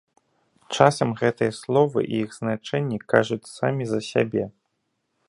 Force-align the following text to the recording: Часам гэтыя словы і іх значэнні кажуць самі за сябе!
Часам 0.77 1.11
гэтыя 1.19 1.51
словы 1.59 1.99
і 2.13 2.21
іх 2.23 2.29
значэнні 2.39 2.97
кажуць 3.13 3.51
самі 3.57 3.83
за 3.93 3.99
сябе! 4.13 4.43